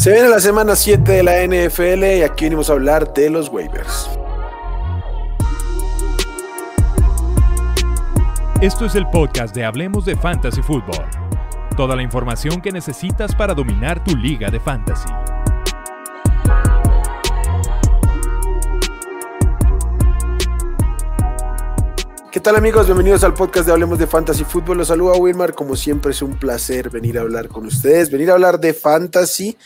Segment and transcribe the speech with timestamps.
[0.00, 3.50] Se viene la semana 7 de la NFL y aquí venimos a hablar de los
[3.50, 4.08] waivers.
[8.62, 11.04] Esto es el podcast de Hablemos de Fantasy Football.
[11.76, 15.10] Toda la información que necesitas para dominar tu liga de fantasy.
[22.32, 22.86] ¿Qué tal amigos?
[22.86, 24.78] Bienvenidos al podcast de Hablemos de Fantasy Fútbol.
[24.78, 25.52] Los saluda Wilmar.
[25.52, 29.58] Como siempre es un placer venir a hablar con ustedes, venir a hablar de fantasy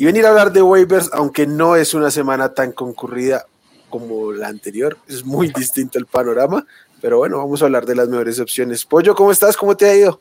[0.00, 3.44] y venir a hablar de waivers, aunque no es una semana tan concurrida
[3.90, 4.96] como la anterior.
[5.06, 6.64] Es muy distinto el panorama,
[7.02, 8.86] pero bueno, vamos a hablar de las mejores opciones.
[8.86, 9.58] Pollo, ¿cómo estás?
[9.58, 10.18] ¿Cómo te ha ido?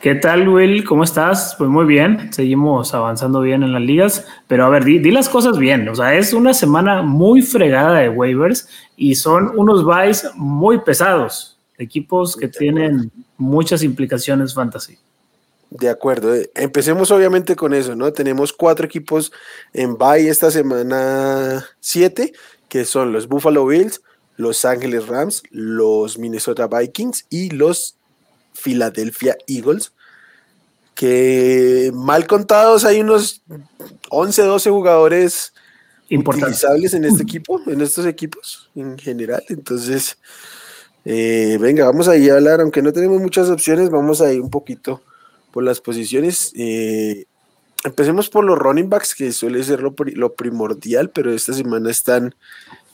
[0.00, 0.84] ¿Qué tal, Will?
[0.84, 1.56] ¿Cómo estás?
[1.58, 5.58] Pues muy bien, seguimos avanzando bien en las ligas, pero a ver, di, las cosas
[5.58, 5.88] bien.
[5.88, 11.58] O sea, es una semana muy fregada de waivers y son unos buys muy pesados,
[11.78, 14.98] equipos que tienen muchas implicaciones fantasy.
[15.70, 18.12] De acuerdo, eh, empecemos obviamente con eso, ¿no?
[18.12, 19.32] Tenemos cuatro equipos
[19.72, 22.32] en buy esta semana 7,
[22.68, 24.00] que son los Buffalo Bills,
[24.36, 27.96] los Ángeles Rams, los Minnesota Vikings y los
[28.52, 29.92] Philadelphia Eagles,
[30.94, 33.42] que mal contados hay unos
[34.10, 35.52] 11, 12 jugadores
[36.10, 39.42] utilizables en este equipo, en estos equipos en general.
[39.48, 40.16] Entonces,
[41.04, 44.40] eh, venga, vamos a ir a hablar, aunque no tenemos muchas opciones, vamos a ir
[44.40, 45.02] un poquito
[45.56, 46.52] por las posiciones.
[46.54, 47.24] Eh,
[47.82, 52.34] empecemos por los running backs, que suele ser lo, lo, primordial, pero esta semana están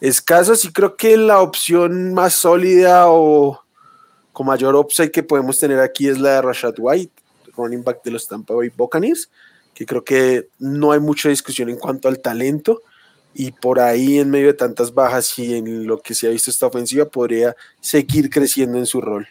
[0.01, 3.65] escasos y creo que la opción más sólida o
[4.33, 7.13] con mayor upside que podemos tener aquí es la de Rashad White,
[7.57, 9.29] running back de los Tampa Bay Buccaneers,
[9.75, 12.83] que creo que no hay mucha discusión en cuanto al talento
[13.35, 16.49] y por ahí en medio de tantas bajas y en lo que se ha visto
[16.49, 19.27] esta ofensiva podría seguir creciendo en su rol.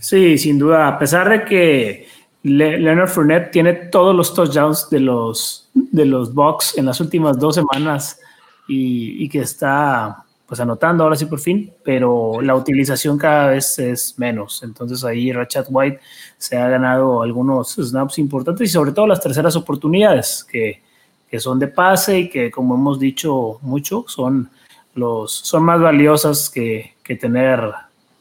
[0.00, 2.08] Sí, sin duda, a pesar de que
[2.42, 7.56] Leonard Fournette tiene todos los touchdowns de los, de los Bucks en las últimas dos
[7.56, 8.20] semanas
[8.68, 14.16] y, que está pues anotando ahora sí por fin, pero la utilización cada vez es
[14.16, 14.62] menos.
[14.62, 15.98] Entonces ahí Rachat White
[16.38, 20.82] se ha ganado algunos snaps importantes y sobre todo las terceras oportunidades que,
[21.28, 24.48] que, son de pase y que como hemos dicho mucho son,
[24.94, 27.60] los, son más valiosas que, que tener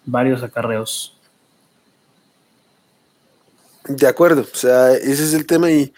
[0.04, 1.15] varios acarreos.
[3.88, 5.94] De acuerdo, o sea, ese es el tema y,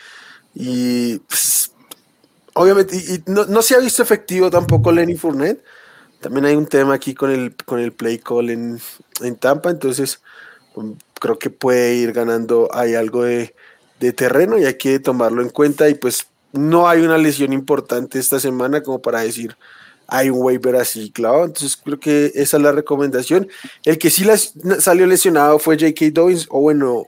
[0.53, 1.71] y pues,
[2.53, 5.63] obviamente y, no, no, se ha visto efectivo tampoco Lenny Fournette
[6.19, 8.79] también hay un tema aquí con el, con el play call en,
[9.39, 10.21] Tampa, entonces
[10.75, 13.53] um, creo que puede ir ganando, hay algo de,
[14.15, 18.39] terreno y hay que tomarlo en cuenta y pues no hay una lesión importante esta
[18.39, 19.57] semana como para decir
[20.07, 23.49] hay un waiver así clavado, entonces creo que esa es la recomendación.
[23.83, 24.25] El que sí
[24.79, 26.05] salió lesionado fue J.K.
[26.13, 27.07] Dobbins, o bueno,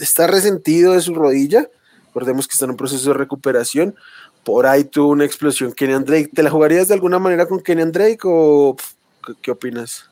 [0.00, 1.68] está resentido de su rodilla,
[2.06, 3.94] recordemos que está en un proceso de recuperación,
[4.44, 6.30] por ahí tuvo una explosión Kenyan Drake.
[6.34, 8.76] ¿Te la jugarías de alguna manera con Kenyan Drake o
[9.42, 10.08] qué, opinas?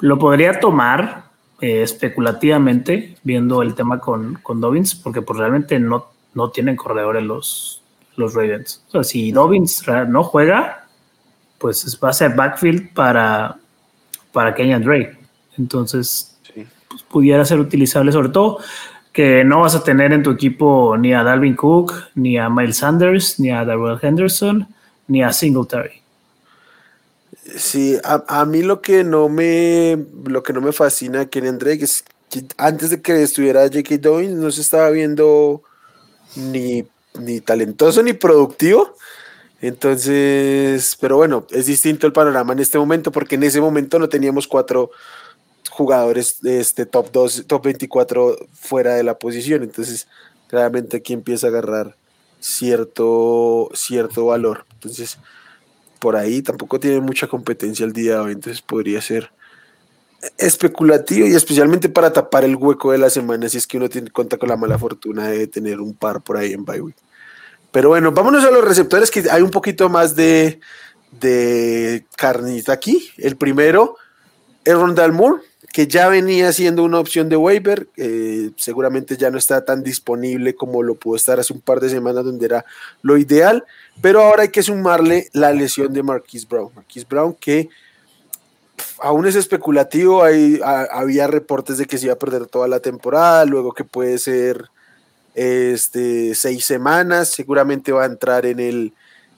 [0.00, 1.30] Lo podría tomar
[1.60, 7.22] eh, especulativamente, viendo el tema con, con Dobbins, porque pues realmente no, no tienen corredores
[7.22, 7.82] los,
[8.16, 8.84] los Ravens.
[8.88, 10.86] O sea, si Dobbins no juega,
[11.58, 13.58] pues va a ser backfield para,
[14.32, 15.18] para Kenyan Drake.
[15.58, 16.29] Entonces,
[16.90, 18.58] pues, pudiera ser utilizable, sobre todo
[19.12, 22.78] que no vas a tener en tu equipo ni a Dalvin Cook, ni a Miles
[22.78, 24.68] Sanders, ni a Darrell Henderson,
[25.08, 26.00] ni a Singletary.
[27.56, 32.04] Sí, a, mí lo que no me lo que no me fascina Kenny Drake es
[32.28, 33.98] que antes de que estuviera J.K.
[33.98, 35.62] Dobbins no se estaba viendo
[36.36, 36.84] ni,
[37.18, 38.94] ni talentoso ni productivo.
[39.60, 44.08] Entonces, pero bueno, es distinto el panorama en este momento porque en ese momento no
[44.08, 44.90] teníamos cuatro
[45.80, 49.62] jugadores de este top 2, top 24 fuera de la posición.
[49.62, 50.08] Entonces,
[50.46, 51.96] claramente aquí empieza a agarrar
[52.38, 54.66] cierto, cierto valor.
[54.74, 55.18] Entonces,
[55.98, 59.30] por ahí tampoco tiene mucha competencia el día de hoy, entonces podría ser
[60.36, 64.10] especulativo y especialmente para tapar el hueco de la semana si es que uno tiene,
[64.10, 66.94] cuenta con la mala fortuna de tener un par por ahí en bye
[67.72, 70.60] Pero bueno, vámonos a los receptores que hay un poquito más de,
[71.10, 73.10] de carnita aquí.
[73.16, 73.96] El primero
[74.64, 79.38] es Rondal Moore, que ya venía siendo una opción de waiver, eh, seguramente ya no
[79.38, 82.64] está tan disponible como lo pudo estar hace un par de semanas donde era
[83.02, 83.64] lo ideal,
[84.00, 86.72] pero ahora hay que sumarle la lesión de Marquise Brown.
[86.74, 87.68] Marquise Brown que
[88.98, 93.72] aún es especulativo, había reportes de que se iba a perder toda la temporada, luego
[93.72, 94.66] que puede ser
[95.34, 98.92] este, seis semanas, seguramente va a entrar en el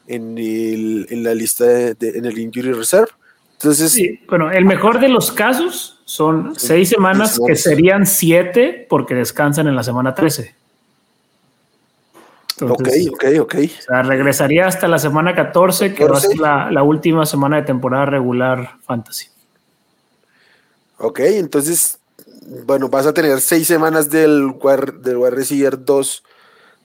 [0.09, 3.11] en, la lista en el injury reserve.
[3.55, 3.97] Entonces,
[4.29, 9.75] bueno, el mejor de los casos son seis semanas que serían siete porque descansan en
[9.75, 10.55] la semana 13.
[12.61, 13.55] ok, ok, ok.
[13.55, 17.57] O sea, regresaría hasta la semana 14, que va a ser la, la, última semana
[17.57, 19.29] de temporada regular fantasy.
[20.99, 21.99] Ok, entonces,
[22.67, 24.53] bueno, vas a tener seis semanas del,
[25.01, 26.25] del wide receiver 2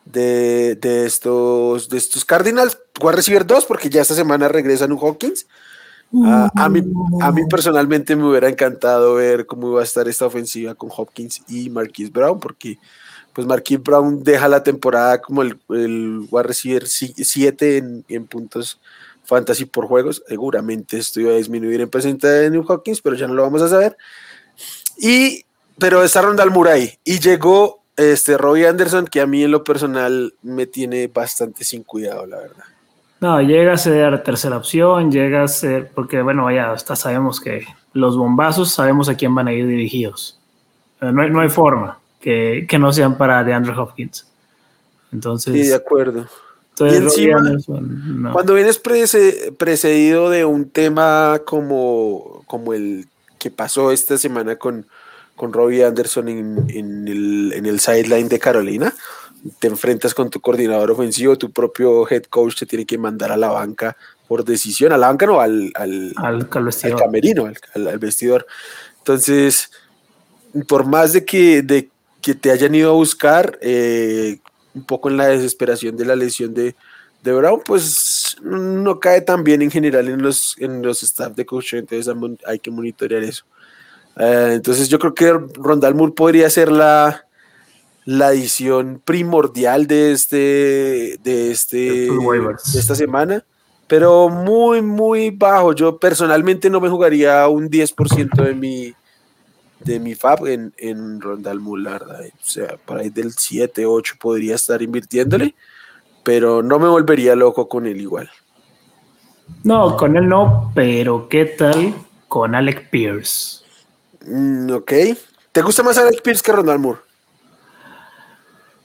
[0.06, 2.80] de, de, estos, de estos Cardinals.
[3.02, 5.48] Wide receiver 2, porque ya esta semana regresan un Hawkins.
[6.24, 6.82] Ah, a, mí,
[7.22, 11.42] a mí personalmente me hubiera encantado ver cómo iba a estar esta ofensiva con Hopkins
[11.50, 12.80] y Marquise Brown, porque
[13.34, 18.80] pues Marquise Brown deja la temporada como el, el wide receiver 7 en, en, puntos
[19.26, 20.24] fantasy por juegos.
[20.28, 23.62] Seguramente esto iba a disminuir en presente de New Hopkins, pero ya no lo vamos
[23.62, 23.98] a saber.
[24.98, 25.46] Y,
[25.78, 30.34] pero está Rondal Murray y llegó este Robbie Anderson, que a mí en lo personal
[30.42, 32.64] me tiene bastante sin cuidado, la verdad.
[33.20, 37.66] No, llega a ser tercera opción, llega a ser, porque bueno, ya hasta sabemos que
[37.94, 40.40] los bombazos sabemos a quién van a ir dirigidos.
[41.02, 44.28] Eh, no hay, no hay forma que, que, no sean para DeAndre Hopkins.
[45.12, 45.54] Entonces.
[45.54, 46.28] Sí, de acuerdo.
[46.80, 48.34] y encima, no.
[48.34, 53.08] cuando vienes precedido de un tema como, como el
[53.40, 54.86] que pasó esta semana con,
[55.36, 58.94] con Robbie Anderson en, en el, en el sideline de Carolina,
[59.60, 63.38] te enfrentas con tu coordinador ofensivo, tu propio head coach te tiene que mandar a
[63.38, 63.96] la banca
[64.28, 68.46] por decisión, a la banca no, al, al, al, al camerino, al, vestidor.
[68.98, 69.72] Entonces,
[70.68, 71.90] por más de que, de
[72.22, 74.40] que te hayan ido a buscar, eh,
[74.74, 76.76] un poco en la desesperación de la lesión de,
[77.24, 81.46] de Brown, pues no cae tan bien en general en los, en los staff de
[81.46, 82.14] coach, entonces
[82.46, 83.46] hay que monitorear eso.
[84.16, 87.27] Uh, entonces yo creo que Rondal Moore podría ser la,
[88.08, 93.44] la edición primordial de este de este de esta semana,
[93.86, 95.74] pero muy muy bajo.
[95.74, 98.94] Yo personalmente no me jugaría un 10% de mi
[99.82, 104.56] de mi FAB en, en Rondal Mular, o sea, por ahí del 7, 8 podría
[104.56, 105.54] estar invirtiéndole,
[106.24, 108.30] pero no me volvería loco con él igual.
[109.66, 111.94] No, con él no, pero ¿qué tal
[112.30, 113.66] con Alec Pierce?
[114.26, 114.94] Mm, ok.
[115.52, 117.07] ¿Te gusta más Alec Pierce que Rondal Moore?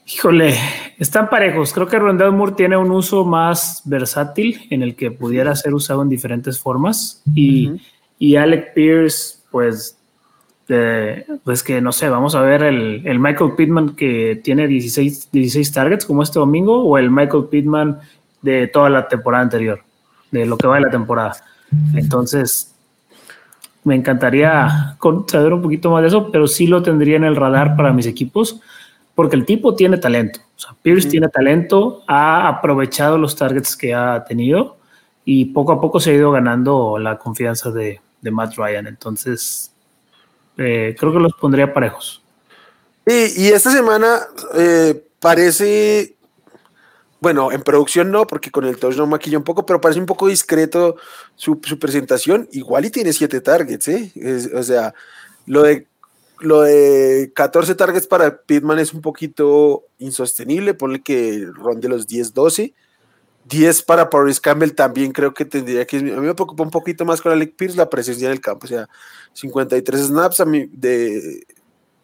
[0.05, 0.55] Híjole,
[0.97, 1.71] están parejos.
[1.71, 6.01] Creo que Rondell Moore tiene un uso más versátil en el que pudiera ser usado
[6.01, 7.21] en diferentes formas.
[7.33, 7.81] Y, uh -huh.
[8.19, 9.97] y Alec Pierce, pues,
[10.67, 15.29] eh, pues que no sé, vamos a ver el, el, Michael Pittman que tiene 16,
[15.31, 17.99] 16 targets como este domingo o el Michael Pittman
[18.41, 19.83] de toda la temporada anterior,
[20.31, 21.35] de lo que va de la temporada.
[21.95, 22.75] Entonces,
[23.83, 24.97] me encantaría
[25.27, 28.05] saber un poquito más de eso, pero sí lo tendría en el radar para mis
[28.05, 28.61] equipos
[29.15, 30.39] porque el tipo tiene talento.
[30.55, 31.11] O sea, Pierce mm.
[31.11, 34.77] tiene talento, ha aprovechado los targets que ha tenido
[35.25, 38.87] y poco a poco se ha ido ganando la confianza de, de Matt Ryan.
[38.87, 39.71] Entonces,
[40.57, 42.23] eh, creo que los pondría parejos.
[43.05, 44.21] Y, y esta semana
[44.55, 46.15] eh, parece,
[47.19, 50.27] bueno, en producción no, porque con el touchdown maquilla un poco, pero parece un poco
[50.27, 50.95] discreto
[51.35, 52.47] su, su presentación.
[52.51, 54.11] Igual y tiene siete targets, ¿eh?
[54.15, 54.93] Es, o sea,
[55.45, 55.87] lo de
[56.39, 62.33] lo de 14 targets para Pittman es un poquito insostenible, ponle que ronde los 10,
[62.33, 62.73] 12.
[63.45, 65.97] 10 para Paris Campbell también creo que tendría que.
[65.97, 68.65] A mí me preocupa un poquito más con Alec Pierce la presencia en el campo.
[68.65, 68.87] O sea,
[69.33, 71.45] 53 snaps a mí de,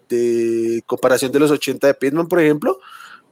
[0.10, 2.80] de comparación de los 80 de Pittman, por ejemplo.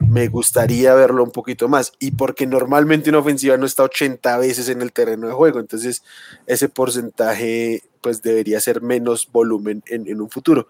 [0.00, 1.92] Me gustaría verlo un poquito más.
[1.98, 5.60] Y porque normalmente una ofensiva no está 80 veces en el terreno de juego.
[5.60, 6.02] Entonces,
[6.46, 10.68] ese porcentaje pues debería ser menos volumen en, en un futuro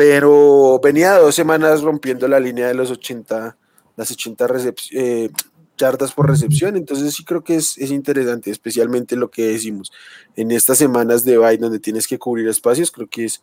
[0.00, 3.56] pero venía dos semanas rompiendo la línea de los 80,
[3.96, 4.46] las 80
[4.92, 5.30] eh,
[5.76, 9.92] yardas por recepción, entonces sí creo que es, es, interesante, especialmente lo que decimos
[10.36, 13.42] en estas semanas de bye donde tienes que cubrir espacios, creo que es,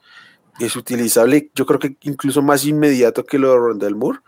[0.60, 4.20] es utilizable, yo creo que incluso más inmediato que lo de Rondell Moore,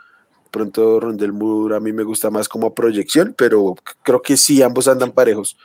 [0.51, 4.87] pronto Rondell Moore a mí me gusta más como proyección, pero creo que sí, ambos
[4.87, 5.57] andan parejos.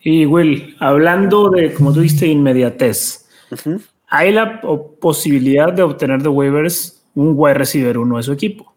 [0.00, 4.60] Y Will, hablando de, como tú dijiste, inmediatez, uh -huh hay la
[5.00, 8.72] posibilidad de obtener de waivers un wide receiver uno de su equipo.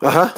[0.00, 0.34] Ajá.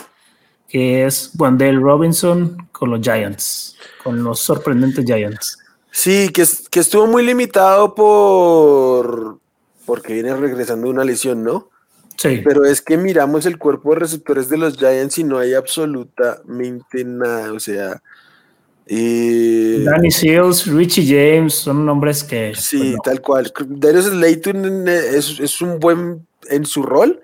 [0.69, 5.59] Que es Wandale Robinson con los Giants, con los sorprendentes Giants.
[5.91, 9.39] Sí, que, que estuvo muy limitado por
[9.85, 11.71] porque viene regresando una lesión, ¿no?
[12.17, 12.41] Sí.
[12.45, 17.05] Pero es que miramos el cuerpo de receptores de los Giants y no hay absolutamente
[17.05, 17.53] nada.
[17.53, 18.03] O sea,
[18.87, 19.83] y...
[19.83, 22.55] Danny Seals, Richie James, son nombres que.
[22.55, 22.99] Sí, pues no.
[23.03, 23.53] tal cual.
[23.67, 27.21] Darius Slayton es, es, un buen en su rol,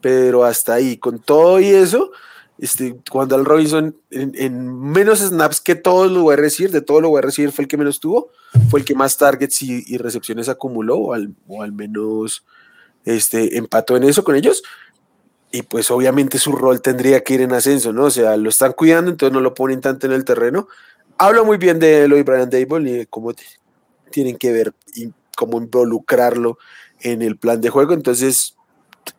[0.00, 0.96] pero hasta ahí.
[0.96, 2.12] Con todo y eso,
[2.58, 6.80] este, cuando Al Robinson en, en, menos snaps que todos los voy a recibir, de
[6.80, 8.30] todos los voy a recibir, fue el que menos tuvo,
[8.70, 12.44] fue el que más targets y, y recepciones acumuló, o al, o al, menos
[13.04, 14.62] este, empató en eso con ellos.
[15.54, 18.04] y pues obviamente su rol tendría que ir en ascenso, ¿no?
[18.04, 20.66] O sea, lo están cuidando, entonces no lo ponen tanto en el terreno.
[21.18, 23.34] Habla muy bien de Eloy Brian Dable y de cómo
[24.10, 26.58] tienen que ver y cómo involucrarlo
[27.00, 27.92] en el plan de juego.
[27.92, 28.56] Entonces,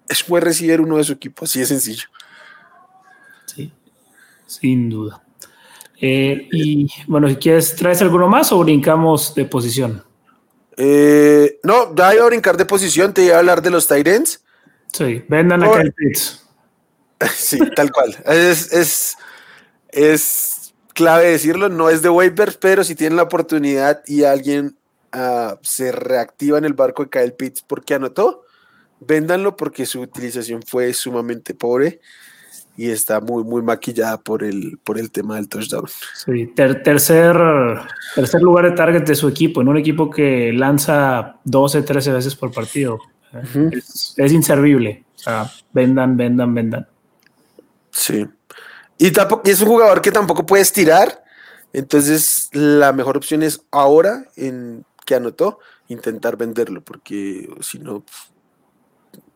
[0.10, 2.08] es buen recibir uno de su equipo, así de sencillo.
[3.46, 3.72] Sí,
[4.48, 5.24] sin duda.
[6.02, 10.04] Eh, y bueno, si quieres, ¿traes alguno más o brincamos de posición?
[10.78, 14.44] Eh, no, ya iba a brincar de posición, te iba a hablar de los Tyrants.
[14.92, 16.40] Sí, vendan acá el Pitts.
[17.36, 18.18] Sí, tal cual.
[18.26, 19.16] Es, es,
[19.90, 24.78] es, clave decirlo, no es de waivers, pero si tienen la oportunidad y alguien
[25.16, 28.44] uh, se reactiva en el barco de Kyle Pitts porque anotó,
[29.00, 32.02] véndanlo porque su utilización fue sumamente pobre
[32.76, 35.86] y está muy, muy maquillada por el, por el tema del touchdown.
[36.16, 37.38] Sí, tercer,
[38.16, 42.36] tercer lugar de target de su equipo, en un equipo que lanza 12, 13 veces
[42.36, 43.00] por partido.
[43.72, 45.06] es, inservible.
[45.16, 46.88] O sea, vendan, vendan, vendan.
[47.92, 48.26] Sí.
[48.98, 51.24] Y, tampoco, es un jugador que tampoco puedes tirar.
[51.74, 58.04] Entonces, la mejor opción es ahora, en que anotó, intentar venderlo, porque si no,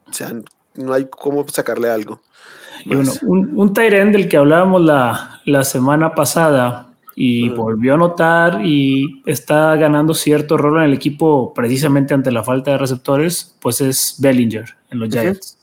[0.07, 0.33] o sea,
[0.75, 2.21] no hay cómo sacarle algo.
[2.85, 6.87] Y bueno, un, un del que hablábamos la, la semana pasada
[7.19, 12.43] y volvió a notar y está ganando cierto rol en el equipo precisamente ante la
[12.43, 15.57] falta de receptores, pues es Bellinger en los Giants.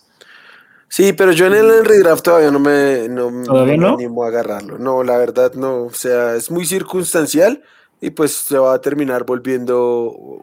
[0.88, 4.78] Sí, pero yo en el, redraft todavía no me, no, me animo a agarrarlo.
[4.78, 5.84] No, la verdad no.
[5.84, 7.62] O sea, es muy circunstancial
[8.00, 10.40] y pues se va a terminar volviendo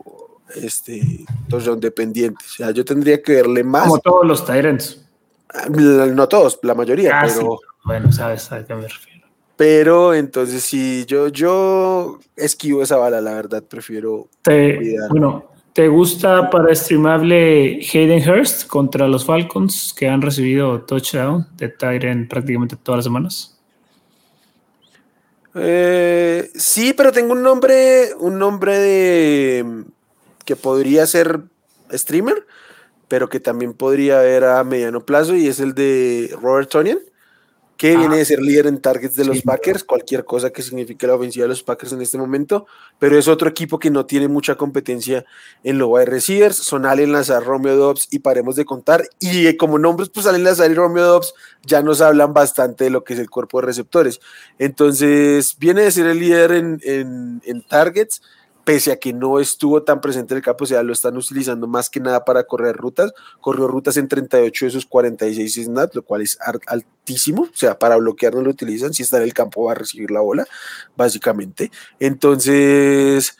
[0.55, 2.43] este touchdown dependiente.
[2.45, 3.83] O sea, yo tendría que verle más.
[3.83, 5.01] Como todos los Tyrants.
[5.70, 7.60] No todos, la mayoría, pero.
[7.84, 9.27] Bueno, sabes a qué me refiero.
[9.58, 14.27] Pero entonces sí, yo, yo esquivo esa bala, la verdad, prefiero.
[14.41, 21.48] Te, bueno, ¿te gusta para streamable Hayden Hurst contra los Falcons que han recibido touchdown
[21.58, 23.62] de Tyrant prácticamente todas las semanas?
[25.55, 29.84] Eh, sí, pero tengo un nombre, un nombre de
[30.46, 31.41] que podría ser
[31.91, 32.46] streamer,
[33.11, 36.99] pero que también podría haber a mediano plazo, y es el de Robert Tonian,
[37.75, 41.15] que viene de ser líder en targets de los Packers, cualquier cosa que signifique la
[41.15, 42.67] ofensiva de los Packers en este momento,
[42.99, 45.25] pero es otro equipo que no tiene mucha competencia
[45.61, 49.77] en los wide receivers, son Allen Lazar, Romeo Dobbs, y paremos de contar, y como
[49.77, 51.33] nombres, pues Allen Lazar y Romeo Dobbs
[51.65, 54.21] ya nos hablan bastante de lo que es el cuerpo de receptores.
[54.57, 58.21] Entonces, viene de ser el líder en, en, en targets,
[58.71, 61.67] pese a que no estuvo tan presente en el campo, o sea, lo están utilizando
[61.67, 63.11] más que nada para correr rutas,
[63.41, 66.37] corrió rutas en 38 de esos 46 snaps, lo cual es
[66.67, 69.75] altísimo, o sea, para bloquear no lo utilizan, si está en el campo va a
[69.75, 70.47] recibir la bola,
[70.95, 71.69] básicamente.
[71.99, 73.35] Entonces,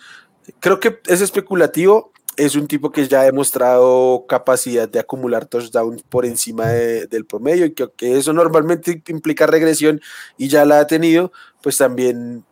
[0.60, 6.04] creo que es especulativo, es un tipo que ya ha demostrado capacidad de acumular touchdowns
[6.04, 10.02] por encima del promedio y que, que eso normalmente implica regresión
[10.38, 12.44] y ya la ha tenido, pues también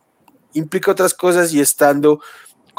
[0.54, 2.22] implica otras cosas y estando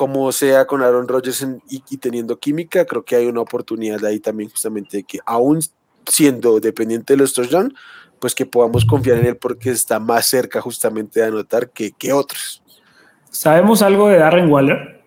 [0.00, 4.48] como sea con Aaron Rodgers y, teniendo química, creo que hay una oportunidad ahí también
[4.48, 5.60] justamente de que aún
[6.06, 7.74] siendo dependiente de los touchdowns,
[8.18, 12.14] pues que podamos confiar en él porque está más cerca justamente de anotar que, que
[12.14, 12.62] otros.
[13.28, 14.99] ¿Sabemos algo de Darren Waller?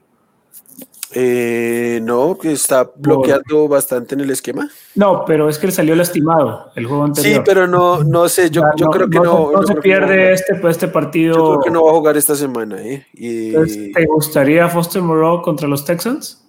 [1.16, 4.68] Eh, no, que está bloqueando bastante en el esquema.
[4.96, 7.36] No, pero es que él salió lastimado el juego anterior.
[7.36, 9.52] Sí, pero no, no sé, yo, yo creo que no.
[9.52, 11.36] No, se pierde este, este partido.
[11.36, 12.82] Yo creo que no va a jugar esta semana.
[12.82, 13.06] ¿eh?
[13.14, 16.44] ¿Te gustaría Foster Moreau contra los Texans?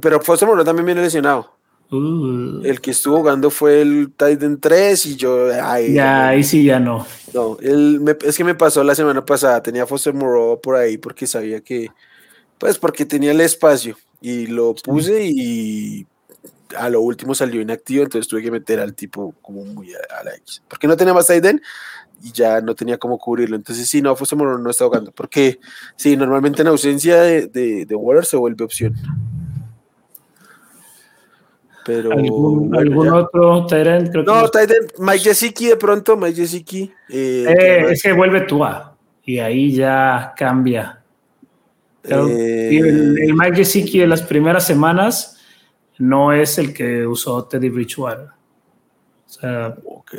[0.00, 1.60] Pero Foster Moreau también viene lesionado.
[1.92, 2.62] Uh.
[2.64, 5.50] El que estuvo jugando fue el Titan 3 y yo.
[5.50, 7.06] ya, ahí sí, ya no.
[7.32, 9.62] No, él es que me pasó la semana pasada.
[9.62, 11.90] Tenía Foster Moreau por ahí porque sabía que
[12.60, 16.06] pues porque tenía el espacio y lo puse y
[16.76, 20.34] a lo último salió inactivo, entonces tuve que meter al tipo como muy a, la
[20.36, 20.62] X.
[20.68, 21.60] Porque no tenía más Aiden
[22.22, 23.56] y ya no tenía cómo cubrirlo.
[23.56, 25.10] Entonces, sí, no, Foster no está jugando.
[25.10, 25.58] Porque,
[25.96, 28.94] sí, normalmente en ausencia de, de, de Waller se vuelve opción.
[31.86, 32.12] Pero.
[32.12, 34.14] ¿Algún, otro Tyrant?
[34.14, 36.92] no, Tyrant, Mike Gesicki de pronto, Mike Gesicki.
[37.08, 38.94] Eh, eh, ese vuelve Tua.
[39.24, 40.99] Y ahí ya cambia
[42.04, 45.38] el, el, Mike Gesicki de las primeras semanas
[45.98, 48.28] no es el que usó Teddy Bridgewater.
[49.26, 50.14] O sea, ok.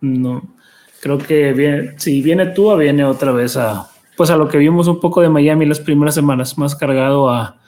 [0.00, 0.54] No,
[1.00, 4.88] creo que viene, si viene tú, viene otra vez a, pues a lo que vimos
[4.88, 7.60] un poco de Miami las primeras semanas, más cargado a,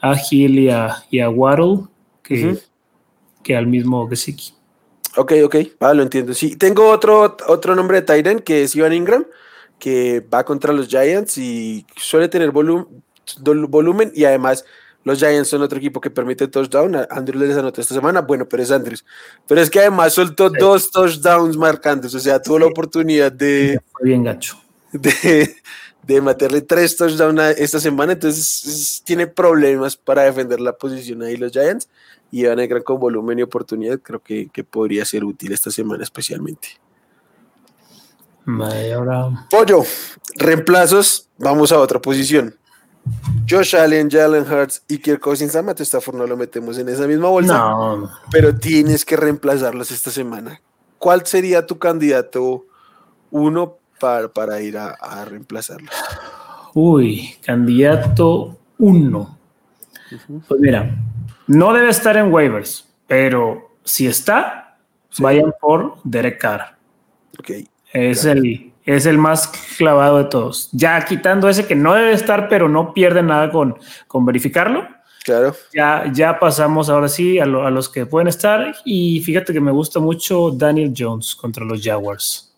[0.00, 1.84] a Hill y a, y a Waddle
[2.22, 2.58] que,
[3.42, 4.52] que al mismo Gesicki.
[5.16, 6.34] Ok, ok, ah, lo entiendo.
[6.34, 9.24] Sí, tengo otro, otro nombre de Titan que es Ivan Ingram
[9.78, 14.64] que va contra los Giants y suele tener volumen y además
[15.06, 17.06] Los Giants son otro equipo que permite touchdown.
[17.08, 18.22] Andrews les anotó esta semana.
[18.22, 19.04] Bueno, pero es Andrews.
[19.46, 22.12] Pero es que además soltó dos touchdowns marcantes.
[22.12, 23.78] O sea, tuvo la oportunidad de.
[24.02, 24.60] bien gacho.
[24.90, 25.54] De,
[26.02, 28.14] de meterle tres touchdowns esta semana.
[28.14, 31.88] Entonces tiene problemas para defender la posición ahí los Giants.
[32.32, 34.00] Y van a gran con volumen y oportunidad.
[34.00, 36.80] Creo que, que podría ser útil esta semana especialmente.
[38.46, 39.46] Ahora...
[39.50, 39.82] Pollo,
[40.36, 41.28] reemplazos.
[41.38, 42.56] Vamos a otra posición.
[43.48, 47.28] Josh Allen, Jalen Hurts y Kirk Cousins a Stafford no lo metemos en esa misma
[47.28, 48.10] bolsa, no.
[48.30, 50.60] pero tienes que reemplazarlos esta semana.
[50.98, 52.66] ¿Cuál sería tu candidato
[53.30, 55.94] uno para, para ir a, a, reemplazarlos?
[56.74, 59.38] Uy, candidato uno.
[60.48, 60.96] Pues mira,
[61.46, 64.78] no debe estar en waivers, pero si está,
[65.18, 66.76] vayan por Derek Carr.
[67.38, 67.68] Okay.
[67.92, 70.70] Es el es el más clavado de todos.
[70.72, 73.76] Ya quitando ese que no debe estar, pero no pierde nada con,
[74.06, 74.86] con verificarlo.
[75.24, 75.56] Claro.
[75.74, 78.76] Ya, ya pasamos ahora sí a, los que pueden estar.
[78.84, 82.54] Y fíjate que me gusta mucho Daniel Jones contra los Jaguars.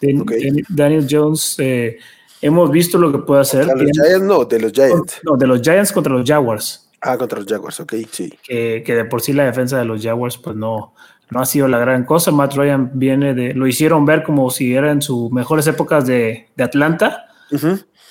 [0.00, 1.98] Daniel Jones, eh,
[2.40, 3.66] hemos visto lo que puede hacer.
[3.66, 5.20] los Giants no, de los Giants.
[5.24, 6.90] No, de los Giants contra los Jaguars.
[7.02, 8.32] Ah, contra los Jaguars, ok, sí.
[8.42, 10.94] Que, que de por sí la defensa de los Jaguars, pues no,
[11.32, 12.30] no ha sido la gran cosa.
[12.30, 16.48] Matt Ryan viene de, lo hicieron ver como si era en sus mejores épocas de,
[16.58, 17.26] Atlanta.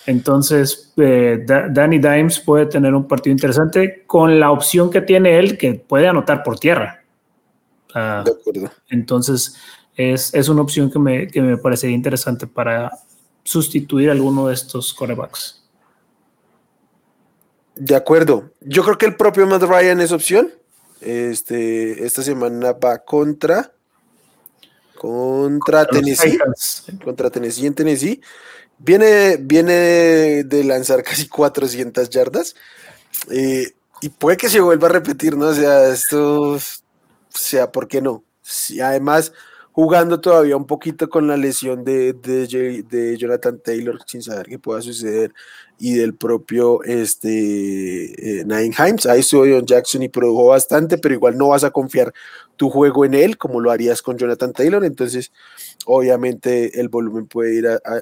[0.07, 5.57] Entonces, eh, Danny Dimes puede tener un partido interesante con la opción que tiene él,
[5.57, 7.03] que puede anotar por tierra.
[7.93, 7.99] de
[8.31, 8.71] acuerdo.
[8.89, 9.55] Entonces,
[9.95, 12.91] es, es una opción que me, que me, parecería interesante para
[13.43, 15.63] sustituir a alguno de estos corebacks.
[17.75, 18.51] De acuerdo.
[18.61, 20.51] Yo creo que el propio Matt Ryan es opción.
[21.01, 23.71] Este, esta semana va contra
[25.01, 26.37] contra, Tennessee.
[27.03, 28.21] Contra Tennessee en Tennessee.
[28.77, 32.55] Viene, viene de lanzar casi 400 yardas.
[33.31, 35.47] Eh, y puede que se vuelva a repetir, ¿no?
[35.47, 36.59] O sea, esto, o
[37.29, 38.23] sea, ¿por qué no?
[38.43, 39.33] Si además,
[39.71, 44.83] jugando todavía un poquito con la lesión de, de, Jonathan Taylor, sin saber qué pueda
[44.83, 45.33] suceder,
[45.83, 47.31] y del propio este,
[48.41, 49.07] eh, Nine Himes.
[49.07, 52.13] Ahí estuvo John Jackson y produjo bastante, pero igual no vas a confiar
[52.55, 54.85] tu juego en él como lo harías con Jonathan Taylor.
[54.85, 55.31] Entonces,
[55.87, 57.99] obviamente, el volumen puede ir a, a,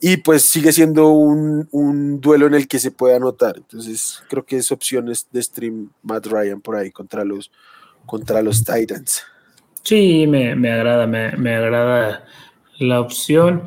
[0.00, 3.56] y pues sigue siendo un, un, duelo en el que se puede anotar.
[3.56, 7.52] Entonces, creo que es opciones de stream Matt Ryan por ahí contra los,
[8.04, 9.22] contra los Titans.
[9.84, 12.24] Sí, me, me agrada, me, me, agrada
[12.80, 13.62] la opción.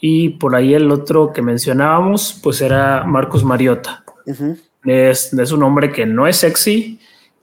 [0.00, 4.04] Y por ahí el otro que mencionábamos, pues era Marcos Mariota.
[4.84, 7.00] es, es, un hombre que no es sexy,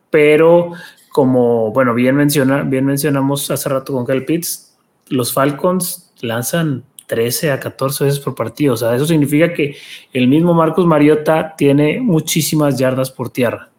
[0.10, 0.72] pero
[1.10, 4.76] como, bueno, bien, menciona, bien mencionamos hace rato con Kel Pitts,
[5.08, 8.74] los Falcons lanzan 13 a 14 veces por partido.
[8.74, 9.76] O sea, eso significa que
[10.14, 13.70] el mismo Marcos Mariota tiene muchísimas yardas por tierra.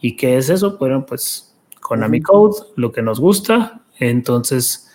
[0.00, 0.76] ¿Y qué es eso?
[0.78, 3.82] Bueno, pues Konami Code, lo que nos gusta.
[3.98, 4.90] Entonces,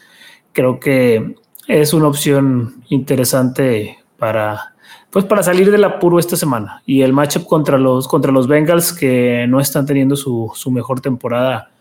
[0.51, 1.35] creo que
[1.67, 4.75] es una opción interesante para,
[5.09, 6.81] pues para salir del apuro esta semana.
[6.85, 11.71] Y el matchup contra los, contra los Bengals, que no están teniendo su, mejor temporada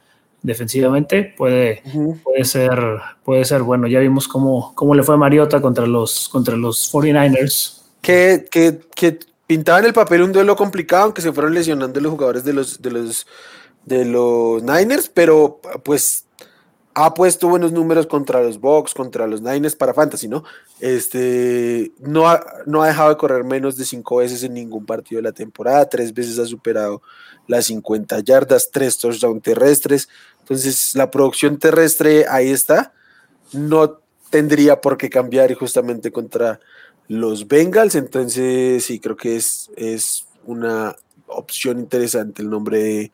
[0.42, 1.82] defensivamente, puede,
[2.22, 2.78] puede, ser,
[3.24, 3.86] puede ser bueno.
[3.86, 7.82] Ya vimos cómo, cómo le fue a Mariota contra los, contra los 49ers.
[8.02, 12.44] Que, que, que pintaban el papel un duelo complicado, aunque se fueron lesionando los jugadores
[12.44, 13.26] de los, de los
[13.84, 16.23] de los Niners, pero pues
[16.94, 20.44] ha puesto buenos números contra los Bucks, contra los Niners para Fantasy, ¿no?
[20.78, 25.18] Este, no ha, no ha dejado de correr menos de cinco veces en ningún partido
[25.18, 27.02] de la temporada, tres veces ha superado
[27.48, 30.09] las 50 yardas, tres touchdowns terrestres,
[30.40, 32.92] entonces la producción terrestre ahí está,
[33.52, 33.98] no
[34.30, 36.61] tendría por qué cambiar justamente contra
[37.09, 40.94] los Bengals, entonces sí, creo que es, es una
[41.26, 43.12] opción interesante el nombre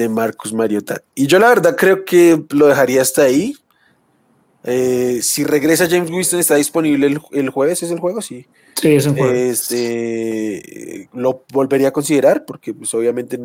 [0.00, 1.02] de Marcus Mariota.
[1.14, 3.54] Y yo la verdad creo que lo dejaría hasta ahí.
[4.64, 8.22] Eh, si regresa James Winston, está disponible el, jueves, ¿es el juego?
[8.22, 8.46] Sí.
[8.80, 9.70] Sí, es el jueves.
[9.70, 13.38] Este, lo volvería a considerar porque pues obviamente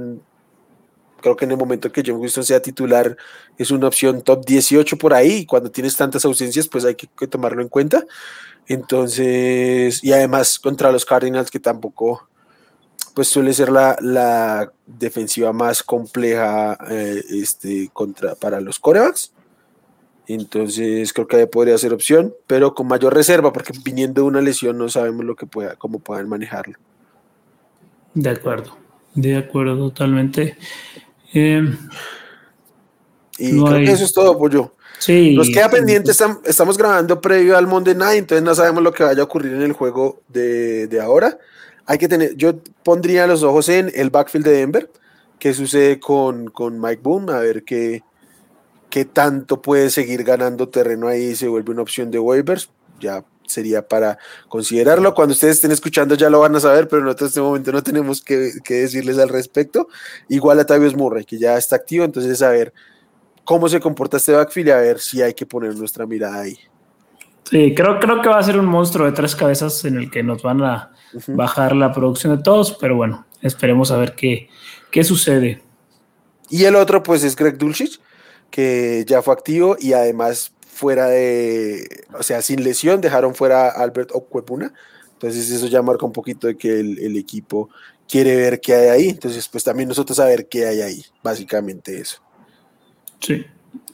[1.21, 3.17] creo que en el momento que James Winston sea titular
[3.57, 7.07] es una opción top 18 por ahí y cuando tienes tantas ausencias pues hay que,
[7.07, 8.05] que tomarlo en cuenta.
[8.67, 12.29] Entonces, y además contra los Cardinals que tampoco
[13.15, 19.31] pues suele ser la, defensiva más compleja eh, este, contra, para los corebacks.
[20.27, 24.77] Entonces creo que podría ser opción, pero con mayor reserva, porque viniendo de una lesión
[24.77, 26.77] no sabemos lo que pueda, cómo puedan manejarlo.
[28.13, 28.77] De acuerdo,
[29.13, 30.57] de acuerdo totalmente.
[31.33, 31.63] Eh,
[33.37, 34.73] y creo que eso es todo, Pollo.
[34.99, 35.35] Sí.
[35.35, 36.11] Nos queda pendiente,
[36.45, 39.61] estamos grabando previo al Monday Night, entonces no sabemos lo que vaya a ocurrir en
[39.61, 41.37] el juego de, de ahora.
[41.85, 44.91] Hay que tener, yo pondría los ojos en el backfield de Denver,
[45.39, 48.03] qué sucede con, con Mike Boone, a ver qué,
[48.89, 52.69] qué tanto puede seguir ganando terreno ahí, se vuelve una opción de waivers,
[52.99, 54.17] ya sería para
[54.47, 55.13] considerarlo.
[55.13, 57.83] Cuando ustedes estén escuchando ya lo van a saber, pero nosotros en este momento no
[57.83, 59.87] tenemos que, decirles al respecto.
[60.29, 62.73] Igual a Tavius Murray, que ya está activo, entonces a ver
[63.43, 66.57] cómo se comporta este backfield y a ver si hay que poner nuestra mirada ahí.
[67.43, 70.23] Sí, creo, creo que va a ser un monstruo de tres cabezas en el que
[70.23, 70.94] nos van a
[71.27, 74.49] bajar la producción de todos, pero bueno, esperemos a ver qué,
[74.91, 75.61] qué sucede.
[76.49, 77.99] Y el otro, pues, es Greg Dulcich,
[78.49, 83.83] que ya fue activo y además fuera de, o sea, sin lesión, dejaron fuera a
[83.83, 84.73] Albert Okwepuna.
[85.13, 87.69] Entonces eso ya marca un poquito de que el, equipo
[88.07, 89.09] quiere ver qué hay ahí.
[89.09, 92.21] Entonces, pues también nosotros saber qué hay ahí, básicamente eso.
[93.19, 93.45] Sí,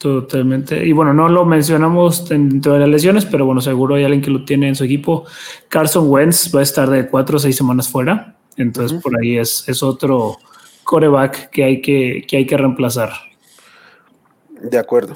[0.02, 0.84] totalmente.
[0.84, 4.32] Y bueno, no lo mencionamos dentro de las lesiones, pero bueno, seguro hay alguien que
[4.32, 5.26] lo tiene en su equipo.
[5.70, 8.36] Carson Wentz va a estar de cuatro o seis semanas fuera.
[8.58, 10.38] Entonces, por ahí es, es otro
[10.84, 13.12] coreback que hay que, que hay que reemplazar.
[14.60, 15.16] De acuerdo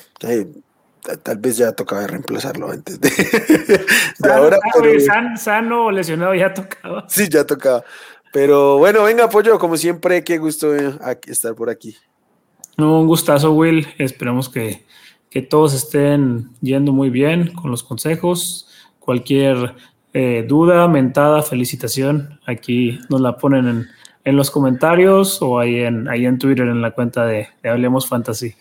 [1.21, 3.11] tal vez ya tocaba reemplazarlo antes de,
[4.31, 4.57] ahora.
[5.37, 7.05] sano lesionado ya tocaba.
[7.07, 7.83] Sí, ya tocaba.
[8.33, 11.95] Pero bueno, venga, Pollo, como siempre, qué gusto eh, estar por aquí.
[12.77, 13.87] Un gustazo, Will.
[13.97, 14.83] Esperamos que,
[15.49, 18.69] todos estén yendo muy bien con los consejos.
[18.99, 19.75] Cualquier
[20.13, 23.85] eh, duda, mentada, felicitación, aquí nos la ponen
[24.23, 28.55] en, los comentarios o ahí en, ahí en Twitter en la cuenta de Hablemos Fantasy.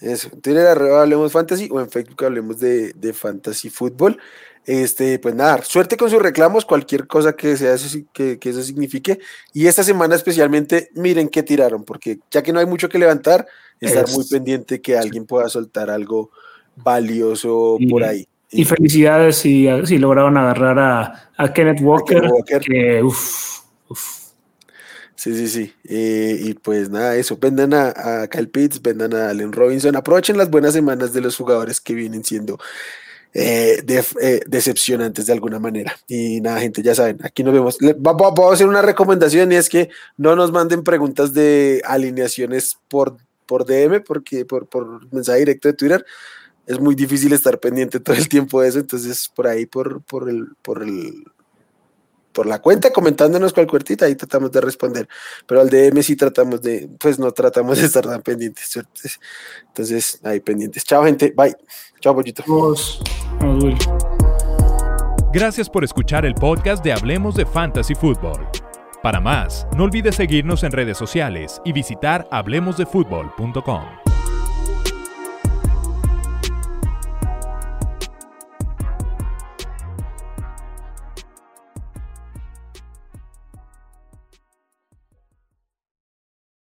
[0.00, 4.18] Eso, en Twitter arriba hablemos fantasy o en Facebook hablemos de, fantasy fútbol.
[4.64, 7.76] Este, pues nada, suerte con sus reclamos, cualquier cosa que sea
[8.12, 9.20] que, eso signifique.
[9.52, 13.46] Y esta semana especialmente, miren qué tiraron, porque ya que no hay mucho que levantar,
[13.80, 16.30] estar muy pendiente que alguien pueda soltar algo
[16.74, 18.26] valioso por ahí.
[18.50, 20.78] Y, felicidades si, si lograron agarrar
[21.36, 22.22] a, Kenneth Walker,
[22.60, 23.60] que uff,
[25.16, 25.74] Sí, sí, sí.
[25.84, 27.38] Eh, y pues nada, eso.
[27.38, 29.96] Vendan a, a Kyle Pitts, vendan a Allen Robinson.
[29.96, 32.58] Aprovechen las buenas semanas de los jugadores que vienen siendo
[33.38, 33.82] eh,
[34.20, 35.94] eh, decepcionantes de alguna manera.
[36.06, 37.78] Y nada, gente, ya saben, aquí nos vemos.
[37.98, 43.16] Vamos a hacer una recomendación y es que no nos manden preguntas de alineaciones por,
[43.46, 46.06] por DM, porque por, por mensaje directo de Twitter
[46.66, 48.78] es muy difícil estar pendiente todo el tiempo de eso.
[48.78, 51.24] Entonces, por ahí, por, por el, por el
[52.36, 55.08] por la cuenta comentándonos cual cuartita, ahí tratamos de responder.
[55.46, 58.78] Pero al DM sí tratamos de, pues no tratamos de estar tan pendientes.
[59.68, 60.84] Entonces, ahí pendientes.
[60.84, 61.32] Chao, gente.
[61.34, 61.56] Bye.
[61.98, 62.44] Chao, pollito.
[65.32, 68.46] Gracias por escuchar el podcast de Hablemos de Fantasy Football.
[69.02, 74.05] Para más, no olvides seguirnos en redes sociales y visitar hablemosdefutbol.com.